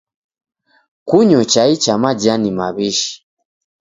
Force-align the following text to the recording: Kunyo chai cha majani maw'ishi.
Kunyo 1.07 1.39
chai 1.51 1.73
cha 1.83 1.93
majani 2.01 2.49
maw'ishi. 2.57 3.11